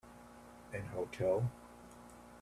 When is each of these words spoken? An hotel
An 0.73 0.87
hotel 0.95 1.47